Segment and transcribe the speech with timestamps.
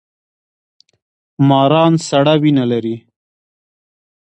[1.47, 2.95] ماران سړه وینه لري